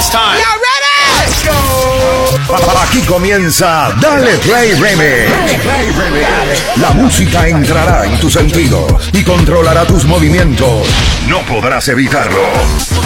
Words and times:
It's 0.00 0.08
time. 0.08 0.59
Aquí 2.90 3.00
comienza 3.02 3.90
Dale 4.00 4.36
Play 4.38 4.74
Remix. 4.74 5.30
La 6.76 6.90
música 6.90 7.46
entrará 7.46 8.04
en 8.04 8.18
tus 8.18 8.32
sentidos 8.32 9.10
y 9.12 9.22
controlará 9.22 9.84
tus 9.84 10.04
movimientos. 10.06 10.88
No 11.28 11.40
podrás 11.46 11.86
evitarlo. 11.88 12.42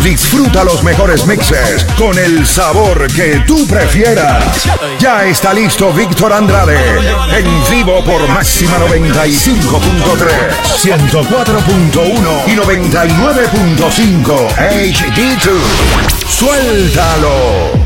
Disfruta 0.03 0.65
los 0.65 0.83
mejores 0.83 1.27
mixes 1.27 1.85
con 1.99 2.19
el 2.19 2.47
sabor 2.47 3.07
que 3.13 3.43
tú 3.47 3.67
prefieras. 3.67 4.67
Ya 4.99 5.25
está 5.25 5.53
listo 5.53 5.93
Víctor 5.93 6.33
Andrade. 6.33 6.79
En 7.37 7.47
vivo 7.71 8.03
por 8.05 8.27
Máxima 8.29 8.79
95.3, 8.79 10.55
104.1 10.83 12.47
y 12.47 12.57
99.5 12.57 14.49
HD2. 14.57 15.61
Suéltalo. 16.27 17.84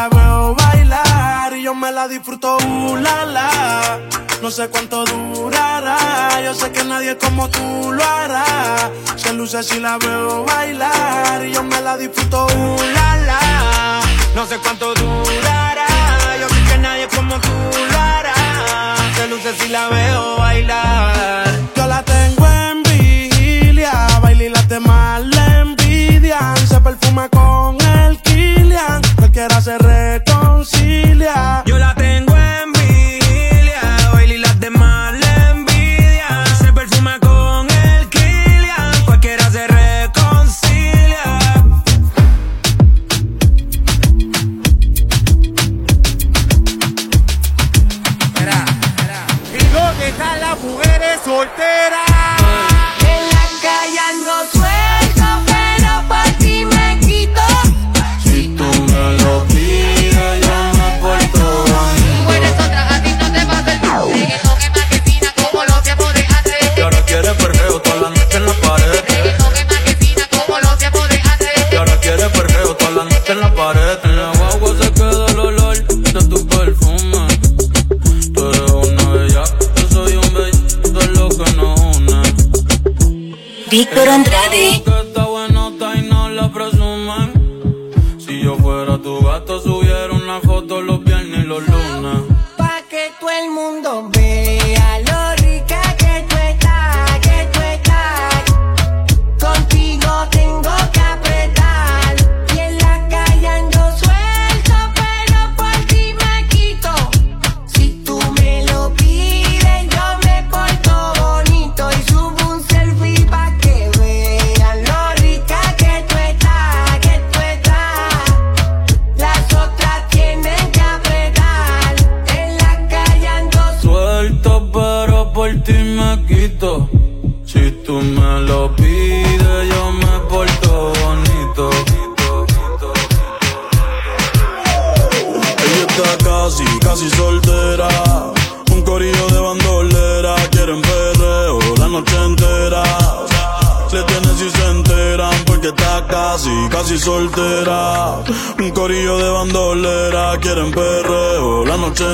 La 0.00 0.08
veo 0.08 0.54
bailar 0.54 1.52
y 1.54 1.62
yo 1.62 1.74
me 1.74 1.90
la 1.92 2.08
disfruto. 2.08 2.56
Uh, 2.56 2.96
la, 2.96 3.26
la. 3.26 3.98
No 4.42 4.50
sé 4.50 4.68
cuánto 4.68 5.04
durará. 5.04 5.98
Yo 6.42 6.54
sé 6.54 6.72
que 6.72 6.84
nadie 6.84 7.18
como 7.18 7.50
tú 7.50 7.92
lo 7.92 8.02
hará. 8.02 8.44
Se 9.16 9.32
luce 9.34 9.62
si 9.62 9.78
la 9.78 9.98
veo 9.98 10.44
bailar 10.44 11.44
y 11.44 11.52
yo 11.52 11.62
me 11.62 11.80
la 11.82 11.98
disfruto. 11.98 12.46
Uh, 12.46 12.82
la, 12.96 13.08
la. 13.28 13.40
No 14.34 14.46
sé 14.46 14.56
cuánto 14.64 14.94
durará. 14.94 15.88
Yo 16.40 16.48
sé 16.48 16.60
que 16.68 16.78
nadie 16.78 17.06
como 17.14 17.34
tú 17.38 17.54
lo 17.92 17.98
hará. 17.98 18.34
Se 19.16 19.28
luce 19.28 19.50
si 19.58 19.68
la 19.68 19.88
veo 19.88 20.38
bailar. 20.38 21.46
Yo 21.76 21.86
la 21.86 22.02
tengo 22.02 22.46
en 22.46 22.82
vigilia. 22.84 23.92
Baila 24.22 24.44
y 24.44 24.66
demás 24.66 25.20
le 25.26 25.39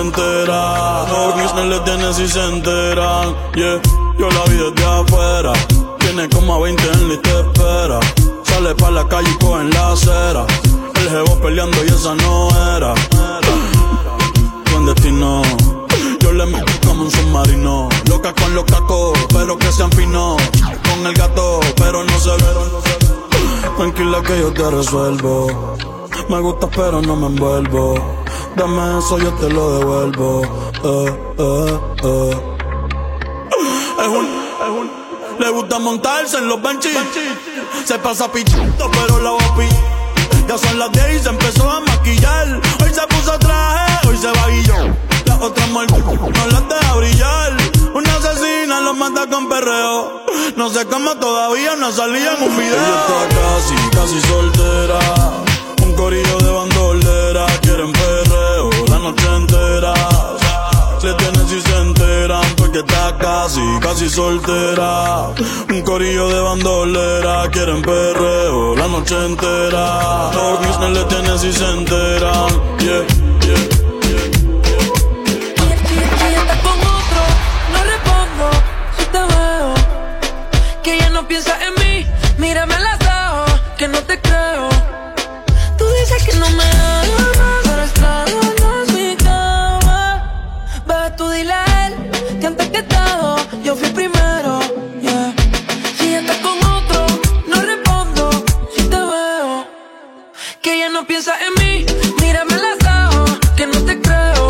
entera. 0.07 1.05
No 1.09 1.33
business 1.33 1.67
le 1.67 1.81
tienen 1.81 2.15
si 2.15 2.29
se 2.29 2.43
enteran. 2.43 3.35
Yeah, 3.55 3.81
yo 4.19 4.29
la 4.31 4.45
vi 4.45 4.57
desde 4.57 4.85
afuera. 4.85 5.53
Tiene 5.99 6.29
como 6.29 6.55
a 6.55 6.59
20 6.61 6.83
en 6.93 7.09
la 7.09 7.23
te 7.23 7.41
espera. 7.41 8.01
Sale 8.45 8.75
pa' 8.75 8.91
la 8.91 9.07
calle 9.09 9.29
y 9.31 9.45
coge 9.45 9.63
en 9.63 9.71
la 9.71 9.93
acera. 9.93 10.47
El 11.01 11.09
jevo 11.11 11.39
peleando 11.41 11.85
y 11.85 11.89
esa 11.89 12.15
no 12.15 12.49
era. 12.77 12.95
Buen 14.71 14.87
destino. 14.87 15.43
Yo 16.21 16.33
le 16.33 16.47
meto 16.47 16.73
como 16.87 17.03
un 17.03 17.11
submarino. 17.11 17.89
Loca 18.09 18.33
con 18.35 18.55
los 18.55 18.65
cacos, 18.65 19.19
pero 19.33 19.59
que 19.59 19.73
sean 19.73 19.91
finos. 19.93 20.41
Con 20.89 21.07
el 21.07 21.15
gato, 21.15 21.61
pero 21.77 22.05
no 22.05 22.19
se 22.19 22.31
ve. 22.31 22.51
Tranquila 23.77 24.23
que 24.23 24.39
yo 24.39 24.53
te 24.53 24.71
resuelvo. 24.71 25.77
Me 26.29 26.41
gusta, 26.41 26.69
pero 26.69 27.03
no 27.03 27.17
me 27.17 27.27
envuelvo. 27.27 28.26
Dame 28.57 28.99
eso, 28.99 29.19
yo 29.19 29.31
te 29.35 29.51
lo 29.51 29.79
devuelvo. 29.79 30.43
Eh, 30.83 31.15
eh, 31.39 31.81
eh. 32.05 32.41
Es 34.01 34.09
un, 34.09 34.25
es 34.25 34.69
un. 34.69 34.91
Le 35.39 35.51
gusta 35.51 35.79
montarse 35.79 36.39
en 36.39 36.49
los 36.49 36.63
benches. 36.63 36.97
Se 37.85 37.99
pasa 37.99 38.33
pichando, 38.33 38.91
pero 38.91 39.21
la 39.21 39.37
pillar. 39.55 39.97
Ya 40.49 40.57
son 40.57 40.79
las 40.79 40.91
10 40.91 41.21
y 41.21 41.23
se 41.23 41.29
empezó 41.29 41.71
a 41.71 41.81
maquillar. 41.81 42.61
Hoy 42.83 42.95
se 42.95 43.07
puso 43.09 43.39
traje, 43.39 44.09
hoy 44.09 44.17
se 44.17 44.29
va 44.29 44.47
guillón. 44.49 44.97
La 45.27 45.37
otra 45.37 45.67
muerte 45.67 45.99
no 45.99 46.47
las 46.47 46.69
deja 46.69 46.95
brillar. 46.95 47.57
Una 47.93 48.15
asesina 48.17 48.81
lo 48.81 48.95
mata 48.95 49.27
con 49.27 49.51
perreo. 49.51 50.23
No 50.57 50.71
sé 50.71 50.87
cómo 50.87 51.15
todavía 51.17 51.77
no 51.77 51.93
salía 51.93 52.33
en 52.35 52.43
un 52.43 52.57
video. 52.57 52.75
Ella 52.75 53.01
está 53.01 53.29
casi, 53.37 53.75
casi 53.91 54.21
soltera. 54.29 54.99
Un 55.83 55.93
corillo 55.95 56.39
de 56.39 56.51
bandolera. 56.51 57.47
Quieren 57.61 57.93
Le 61.07 61.15
tienen 61.15 61.49
si 61.49 61.61
se 61.61 61.77
enteran 61.79 62.43
porque 62.57 62.81
está 62.81 63.17
casi, 63.17 63.61
casi 63.81 64.11
soltera. 64.11 65.29
Un 65.71 65.83
corillo 65.83 66.27
de 66.29 66.41
bandolera, 66.41 67.49
quieren 67.53 67.81
perreo 67.81 68.75
la 68.75 68.89
noche 68.89 69.15
entera. 69.25 70.31
Business 70.59 70.91
le 70.91 71.05
tienen 71.05 71.39
si 71.39 71.53
se 71.53 71.65
enteran. 71.65 72.49
Yeah, 72.81 73.07
yeah. 73.47 73.69
Que 80.83 80.93
otro, 80.97 81.11
no 81.13 81.29
piensa 81.29 81.57
en 81.67 81.75
mí, 81.75 82.05
mírame 82.39 82.75
los 82.81 82.99
ojos, 83.07 83.61
que 83.79 83.87
no 83.87 84.03
te 84.03 84.21
creo. 84.21 84.69
Tú 85.79 85.85
dices 86.01 86.25
que 86.25 86.37
no 86.37 86.51
me 86.51 87.26
piensas 101.17 101.41
en 101.41 101.65
mí, 101.65 101.87
mírame 102.21 102.57
las 102.57 103.15
ojos, 103.15 103.39
que 103.57 103.67
no 103.67 103.83
te 103.87 103.99
creo. 104.03 104.49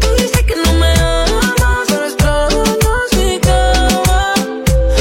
Tú 0.00 0.08
dices 0.16 0.42
que 0.46 0.56
no 0.56 0.72
me 0.72 0.90
amas, 0.92 1.84
pero 1.86 2.06
es 2.06 2.14
claro, 2.14 2.64
no 2.82 2.92
si 3.10 3.38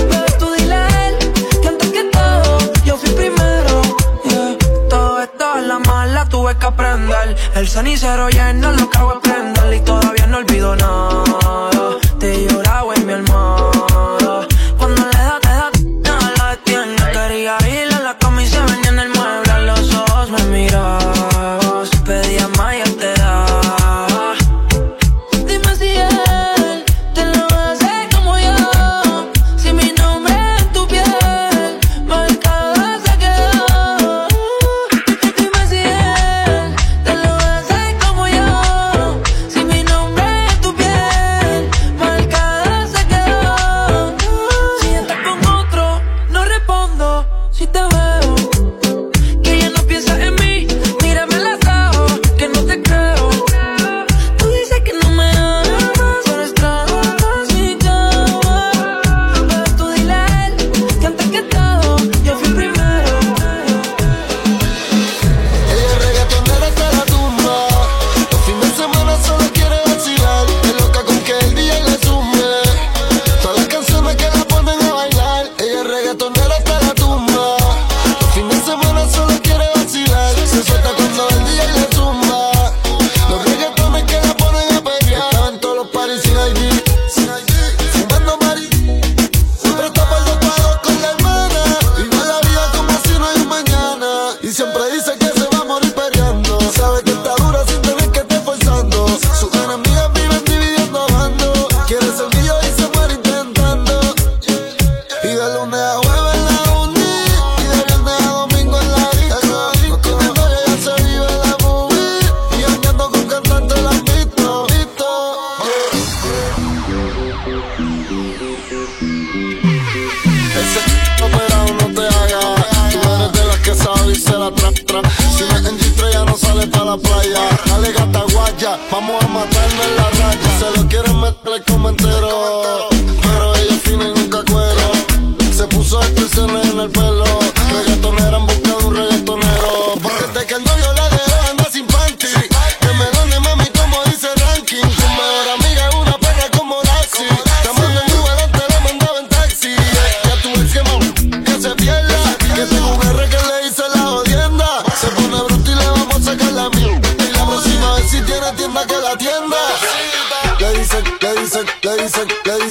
Pero 0.09 0.25
tú 0.37 0.51
dile 0.57 0.75
a 0.75 1.07
él, 1.07 1.17
que 1.61 1.67
antes 1.69 1.91
que 1.91 2.03
todo, 2.11 2.57
yo 2.83 2.97
fui 2.97 3.09
primero. 3.11 3.81
Yeah. 4.25 4.57
Todo 4.89 5.21
esto 5.21 5.59
es 5.59 5.63
la 5.63 5.79
mala, 5.79 6.25
tuve 6.27 6.57
que 6.57 6.65
aprender. 6.65 7.37
El 7.55 7.69
cenicero 7.69 8.27
lleno, 8.29 8.73
lo 8.73 8.89
que 8.89 8.97
hago 8.97 9.13
es 9.13 9.19
prender 9.19 9.73
y 9.73 9.79
todavía 9.79 10.27
no 10.27 10.37
olvido 10.39 10.75
nada. 10.75 11.48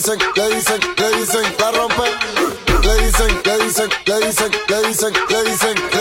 dicen, 0.08 0.18
le 0.36 0.54
dicen, 0.54 0.80
le 0.96 1.20
dicen, 1.20 1.42
la 1.58 1.70
rompe. 1.70 2.04
Le 2.82 2.94
dicen, 3.02 3.28
le 3.44 3.64
dicen, 3.64 3.88
le 4.06 4.26
dicen, 4.26 4.50
le 4.68 4.88
dicen, 4.88 5.12
le 5.28 5.44
dicen. 5.44 5.97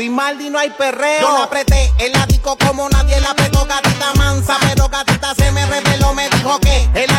Sin 0.00 0.14
Maldi 0.14 0.48
no 0.48 0.58
hay 0.58 0.70
perreo. 0.70 1.20
Yo 1.20 1.30
la 1.36 1.44
apreté 1.44 1.92
el 1.98 2.16
ático 2.16 2.56
como 2.56 2.88
nadie 2.88 3.20
la 3.20 3.32
apretó, 3.32 3.66
gatita 3.66 4.14
mansa. 4.14 4.56
Pero 4.62 4.88
gatita 4.88 5.34
se 5.34 5.52
me 5.52 5.66
reveló, 5.66 6.14
me 6.14 6.26
dijo 6.30 6.58
que 6.58 6.88
el 6.94 7.10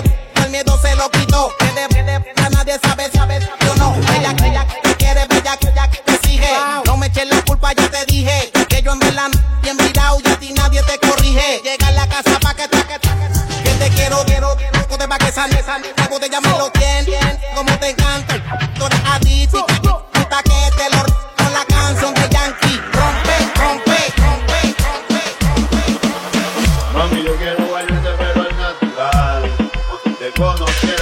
el 0.44 0.50
miedo 0.50 0.80
se 0.82 0.96
lo 0.96 1.08
quitó. 1.12 1.54
Que 1.60 1.66
de, 1.74 2.04
de, 2.04 2.50
nadie 2.50 2.80
sabe, 2.82 3.08
sabe, 3.12 3.40
yo 3.40 3.76
no. 3.76 3.96
Ella, 4.18 4.34
ella 4.44 4.66
que 4.82 4.96
quiere, 4.96 5.28
bella 5.28 5.58
que 5.58 5.68
ella 5.68 5.92
que 5.92 6.12
exige. 6.12 6.50
No 6.88 6.98
me 6.98 7.06
eches 7.06 7.30
la 7.30 7.40
culpa, 7.44 7.72
ya 7.74 7.88
te 7.88 8.04
dije. 8.08 8.52
Que 8.68 8.82
yo 8.82 8.94
en 8.94 8.98
verdad 8.98 9.30
bien 9.62 9.78
mirado 9.78 10.18
y 10.26 10.28
a 10.28 10.40
ti 10.40 10.52
nadie 10.52 10.82
te 10.82 10.98
corrige. 11.08 11.62
Llega 11.64 11.88
a 11.88 11.92
la 11.92 12.08
casa 12.08 12.40
pa' 12.40 12.56
que 12.56 12.68
traque, 12.68 12.98
traque. 12.98 13.28
Que 13.64 13.74
te 13.76 13.90
quiero, 13.92 14.26
quiero, 14.26 14.58
quiero. 14.58 14.82
Te 14.98 15.06
va 15.06 15.20
que 15.20 15.32
sale, 15.32 15.64
sale. 15.64 15.94
La 15.98 16.08
botella 16.08 16.42
me 16.42 16.50
lo 16.50 16.72
tiene, 16.72 17.40
como 17.56 17.78
te 17.78 17.90
encanta. 17.90 18.42
Tú 18.76 18.88
eres 18.88 19.02
adicto. 19.06 19.81
Monster. 30.72 31.01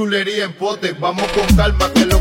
chulería 0.00 0.46
en 0.46 0.54
pote. 0.54 0.94
Vamos 0.98 1.30
con 1.32 1.46
calma 1.54 1.92
que 1.92 2.06
lo 2.06 2.19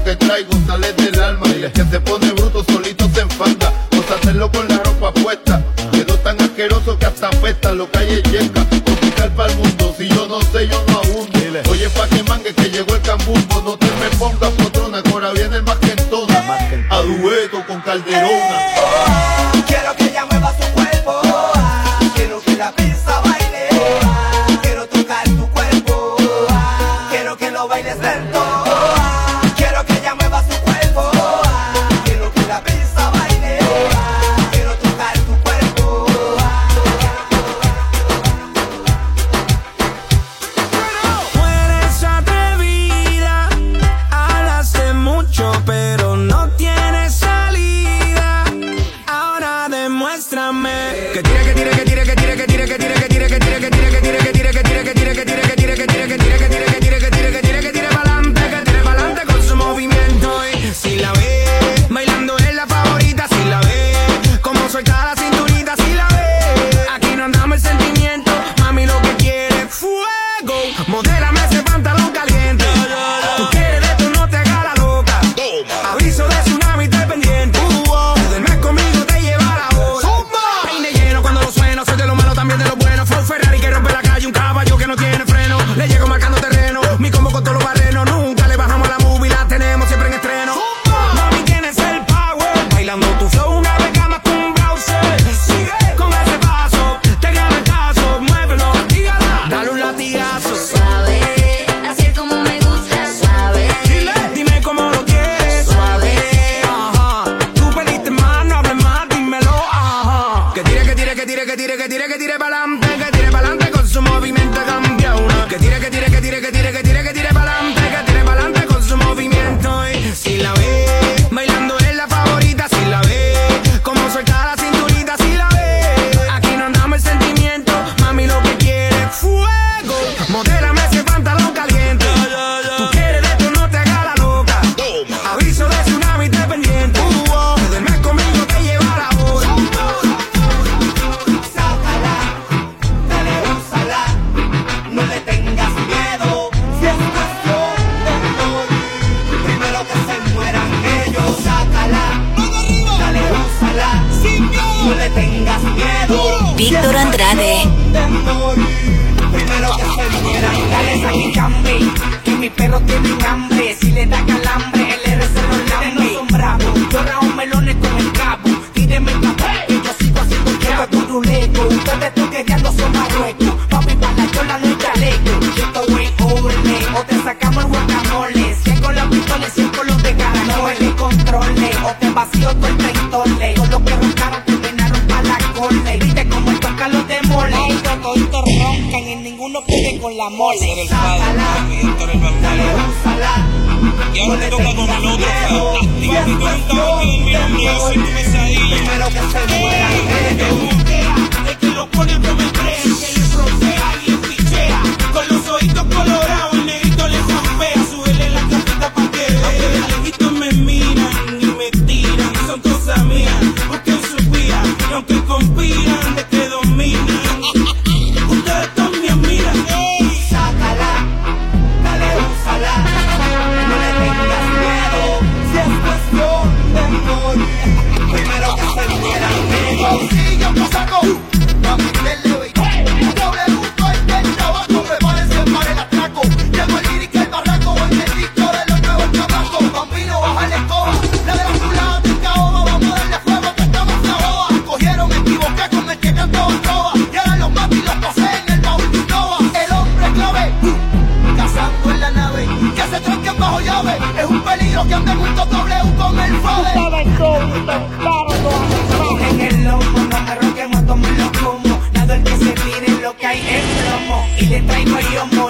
I'm 264.70 264.86
not 264.86 265.12
your 265.12 265.49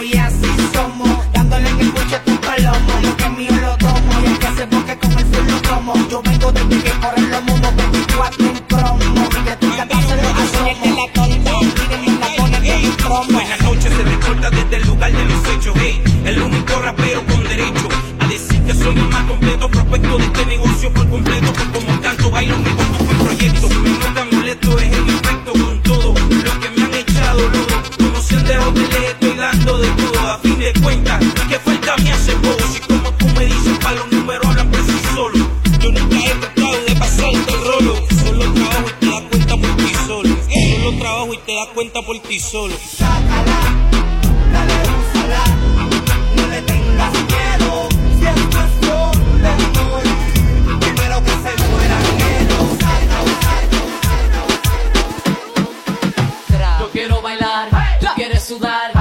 estudar. 58.50 58.99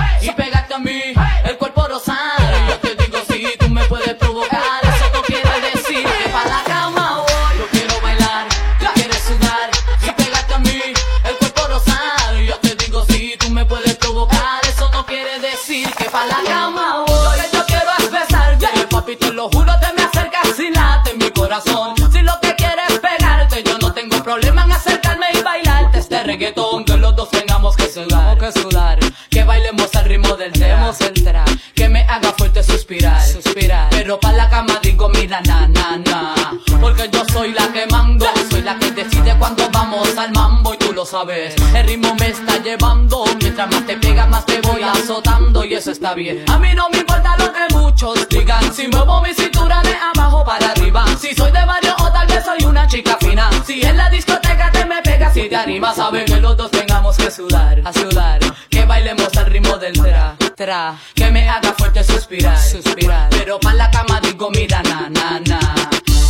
A 46.10 46.14
mí 46.14 46.72
no 46.74 46.88
me 46.88 47.00
importa 47.00 47.36
lo 47.36 47.52
que 47.52 47.74
muchos 47.74 48.26
digan. 48.30 48.72
Si 48.72 48.88
muevo 48.88 49.20
mi 49.20 49.34
cintura 49.34 49.82
de 49.82 49.94
abajo 49.94 50.42
para 50.42 50.70
arriba. 50.70 51.04
Si 51.20 51.34
soy 51.34 51.52
de 51.52 51.62
barrio 51.66 51.94
o 51.98 52.10
tal 52.10 52.26
vez 52.26 52.42
soy 52.42 52.64
una 52.64 52.86
chica 52.86 53.18
fina. 53.20 53.50
Si 53.66 53.82
en 53.82 53.94
la 53.94 54.08
discoteca 54.08 54.70
te 54.72 54.86
me 54.86 55.02
pegas 55.02 55.36
y 55.36 55.50
te 55.50 55.56
animas. 55.56 55.96
Saben 55.96 56.24
que 56.24 56.40
los 56.40 56.56
dos 56.56 56.70
tengamos 56.70 57.14
que 57.18 57.30
sudar, 57.30 57.82
a 57.84 57.92
sudar. 57.92 58.40
Que 58.70 58.86
bailemos 58.86 59.36
al 59.36 59.46
ritmo 59.46 59.76
del 59.76 59.92
tra, 60.00 60.34
tra. 60.56 60.96
Que 61.14 61.30
me 61.30 61.46
haga 61.46 61.74
fuerte 61.74 62.02
suspirar, 62.02 62.58
suspirar. 62.58 63.28
Pero 63.28 63.60
pa' 63.60 63.74
la 63.74 63.90
cama 63.90 64.18
digo 64.22 64.50
mira 64.50 64.82
na, 64.84 65.10
na, 65.10 65.40
na. 65.40 65.60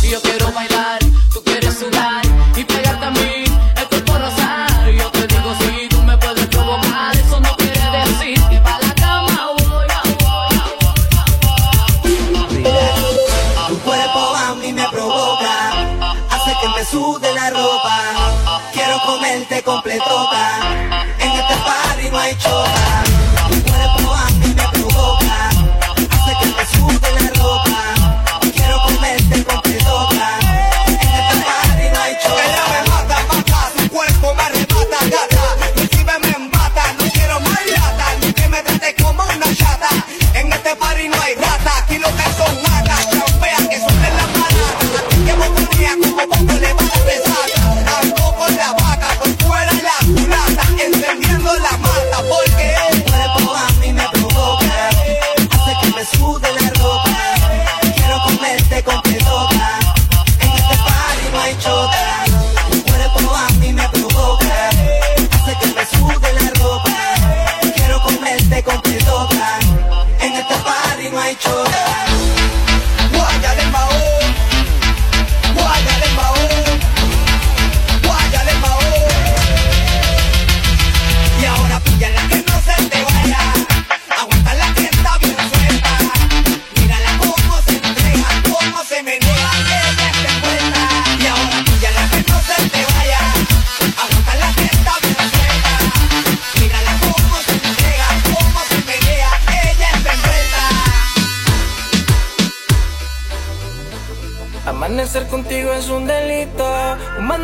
Yo 0.03 0.21
quiero 0.21 0.51
bailar 0.51 0.98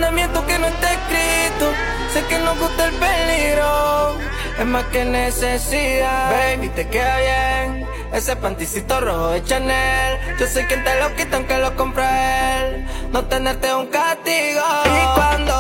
mandamiento 0.05 0.45
que 0.45 0.59
no 0.59 0.67
está 0.67 0.93
escrito. 0.93 1.71
Sé 2.13 2.23
que 2.29 2.37
nos 2.39 2.59
gusta 2.59 2.85
el 2.85 2.93
peligro, 2.93 4.17
es 4.59 4.65
más 4.65 4.83
que 4.85 5.03
necesidad. 5.03 6.31
Baby, 6.31 6.69
te 6.69 6.87
queda 6.87 7.17
bien. 7.17 7.87
Ese 8.13 8.35
panticito 8.35 9.01
rojo 9.01 9.29
de 9.29 9.43
Chanel. 9.43 10.19
Yo 10.39 10.45
sé 10.45 10.67
quien 10.67 10.83
te 10.83 10.99
lo 10.99 11.15
quita 11.15 11.37
aunque 11.37 11.57
lo 11.57 11.75
compra 11.75 12.59
él. 12.59 12.87
No 13.11 13.25
tenerte 13.25 13.73
un 13.73 13.87
castigo. 13.87 14.61
Y 14.85 15.15
cuando 15.15 15.54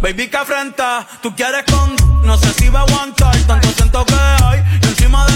Baby, 0.00 0.28
que 0.28 0.36
afrenta, 0.38 1.06
tú 1.20 1.34
quieres 1.36 1.62
con. 1.70 1.94
No 2.24 2.38
sé 2.38 2.52
si 2.54 2.70
va 2.70 2.80
a 2.80 2.82
aguantar 2.84 3.36
tanto 3.46 3.68
siento 3.72 4.04
que 4.06 4.14
hay. 4.14 4.64
Y 4.82 4.86
encima 4.86 5.26
de 5.26 5.34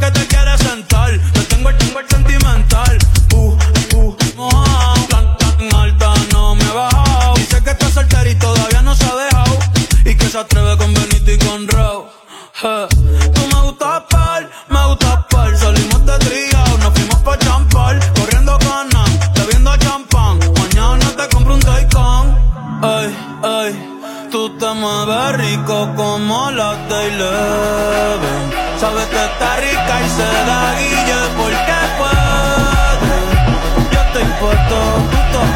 que 0.00 0.10
te 0.10 0.26
quieres 0.26 0.60
sentar. 0.60 1.18
Te 1.32 1.40
tengo 1.44 1.70
el 1.70 1.78
tengo 1.78 2.00
el 2.00 2.08
sentimental. 2.08 2.98
Uh, 3.32 3.56
uh, 3.94 4.16
mojado. 4.36 5.06
Tan, 5.08 5.36
tan 5.38 5.74
alta, 5.74 6.14
no 6.30 6.54
me 6.54 6.62
he 6.62 6.72
bajado. 6.72 7.34
Dice 7.36 7.62
que 7.64 7.70
está 7.70 7.88
soltera 7.88 8.28
y 8.28 8.34
todavía 8.34 8.82
no 8.82 8.94
se 8.94 9.04
ha 9.04 9.14
dejado. 9.14 9.58
Y 10.04 10.14
que 10.14 10.28
se 10.28 10.38
atreve 10.38 10.76
con 10.76 10.92
Benito 10.92 11.32
y 11.32 11.38
con 11.38 11.68
Rao. 11.68 12.12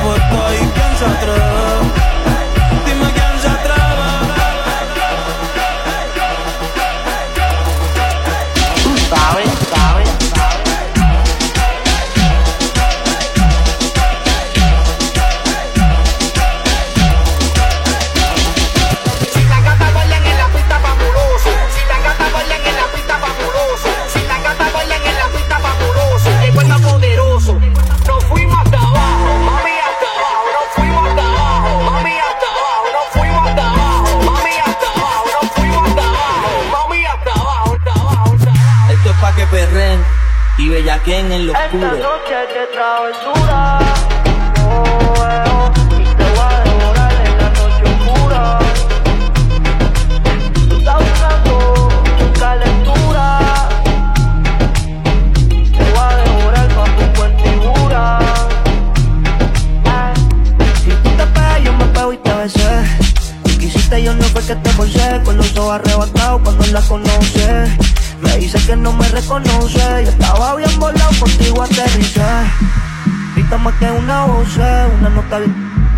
por 0.03 0.36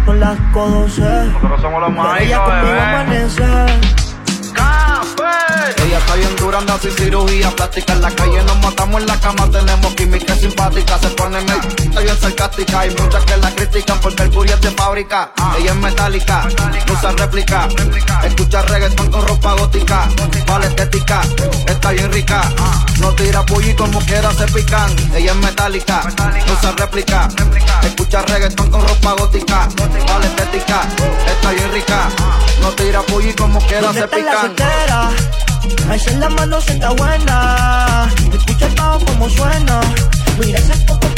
Con 0.04 0.20
las 0.20 0.38
conoce. 0.52 1.02
Nosotros 1.02 1.60
somos 1.60 1.80
los 1.82 2.20
Ella 2.20 2.44
conmigo 2.44 3.97
bien 6.18 6.36
dura, 6.36 6.58
anda 6.58 6.78
sin 6.80 6.90
cirugía 6.92 7.50
plástica. 7.50 7.92
En 7.92 8.02
la 8.02 8.10
calle 8.10 8.42
nos 8.42 8.58
matamos, 8.58 9.00
en 9.00 9.06
la 9.06 9.20
cama 9.20 9.48
tenemos 9.50 9.94
química 9.94 10.34
simpática. 10.36 10.98
Se 10.98 11.08
ponen 11.10 11.46
el 11.48 12.02
bien 12.02 12.20
sarcástica. 12.20 12.80
Hay 12.80 12.90
muchas 12.90 13.24
que 13.24 13.36
la 13.36 13.50
critican 13.54 14.00
porque 14.00 14.22
el 14.24 14.30
curia 14.30 14.54
es 14.54 14.60
de 14.60 14.70
fábrica. 14.70 15.32
Ella 15.58 15.72
es 15.72 15.76
metálica, 15.76 16.48
no 16.86 16.92
usa 16.92 17.12
réplica. 17.12 17.68
Escucha 18.24 18.62
reggaeton 18.62 19.10
con 19.10 19.26
ropa 19.26 19.54
gótica. 19.54 20.08
Vale 20.46 20.66
estética, 20.66 21.22
está 21.66 21.90
bien 21.90 22.12
rica. 22.12 22.42
No 23.00 23.12
tira 23.14 23.44
y 23.62 23.74
como 23.74 24.00
quiera 24.00 24.32
se 24.32 24.46
pican. 24.46 24.90
Ella 25.14 25.32
es 25.32 25.36
metálica, 25.36 26.02
no 26.46 26.52
usa 26.52 26.72
réplica. 26.76 27.28
Escucha 27.82 28.22
reggaeton 28.22 28.70
con 28.70 28.86
ropa 28.86 29.12
gótica. 29.12 29.68
Vale 30.08 30.26
estética, 30.26 30.82
está 31.26 31.50
bien 31.50 31.72
rica. 31.72 32.08
No 32.60 32.70
tira 32.72 33.02
y 33.20 33.32
como 33.34 33.60
quiera 33.60 33.92
se 33.92 34.08
pican. 34.08 34.54
Alza 35.90 36.10
la 36.12 36.28
mano, 36.28 36.60
se 36.60 36.72
está 36.72 36.90
buena. 36.90 38.08
Escucha 38.32 38.66
el 38.66 38.74
bajo 38.74 39.04
como 39.04 39.28
suena. 39.28 39.80
Mira 40.38 40.58
ese 40.58 40.76
poco 40.84 41.17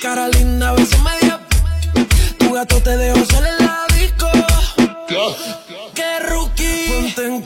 cara 0.00 0.28
linda, 0.28 0.72
beso 0.72 0.98
medio. 0.98 1.38
Tu 2.38 2.52
gato 2.52 2.80
te 2.80 2.96
dejó 2.96 3.24
solo 3.24 3.46
en 3.46 3.66
la 3.66 3.86
disco. 3.96 4.30
Qué 5.94 6.18
rookie. 6.20 7.43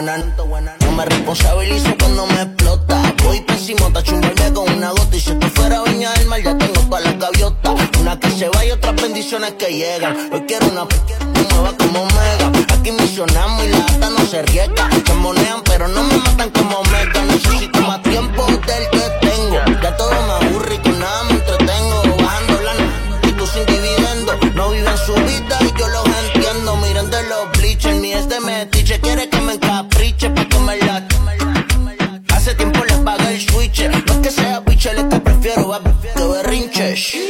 No 0.00 0.92
me 0.92 1.04
responsabilizo 1.04 1.94
cuando 1.98 2.26
me 2.28 2.40
explota. 2.40 3.14
Voy 3.22 3.38
pésimo, 3.42 3.88
está 3.88 4.02
chumbarme 4.02 4.50
con 4.54 4.72
una 4.72 4.92
gota. 4.92 5.14
Y 5.14 5.20
si 5.20 5.30
esto 5.30 5.46
fuera 5.50 5.82
viña 5.82 6.10
del 6.14 6.26
mar, 6.26 6.40
ya 6.42 6.56
tengo 6.56 6.88
para 6.88 7.04
la 7.04 7.12
gaviota. 7.12 7.74
Una 8.00 8.18
que 8.18 8.30
se 8.30 8.48
va 8.48 8.64
y 8.64 8.70
otras 8.70 8.96
bendiciones 8.96 9.52
que 9.58 9.66
llegan. 9.66 10.16
Hoy 10.32 10.44
quiero 10.48 10.68
una 10.68 10.88
pequeña 10.88 11.26
nueva 11.50 11.76
como 11.76 12.06
mega. 12.06 12.50
Aquí 12.72 12.92
misionamos 12.92 13.62
y 13.62 13.68
la 13.68 13.78
gata 13.80 14.08
no 14.08 14.24
se 14.24 14.40
riega. 14.40 14.88
Se 15.06 15.12
monean, 15.12 15.60
pero 15.64 15.86
no 15.86 16.02
me 16.02 16.16
matan 16.16 16.48
como 16.48 16.82
mega. 16.84 17.22
Necesito 17.26 17.80
más 17.82 18.02
tiempo 18.02 18.46
del 18.46 18.88
que 18.90 19.26
tengo. 19.26 19.82
Ya 19.82 19.96
todo 19.98 20.12
me 20.12 20.46
aburre 20.46 20.80
con 20.80 20.98
nada 20.98 21.29
shoot 37.00 37.29